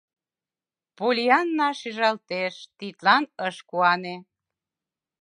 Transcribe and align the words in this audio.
Поллианна, 0.97 1.69
шижалтеш, 1.79 2.55
тидлан 2.77 3.23
ыш 3.47 3.55
куане: 3.69 4.15